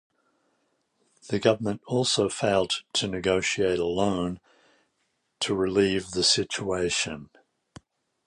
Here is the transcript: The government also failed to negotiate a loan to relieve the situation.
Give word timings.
The 1.27 1.37
government 1.37 1.83
also 1.85 2.27
failed 2.27 2.81
to 2.93 3.07
negotiate 3.07 3.77
a 3.77 3.85
loan 3.85 4.39
to 5.41 5.53
relieve 5.53 6.09
the 6.09 6.23
situation. 6.23 7.29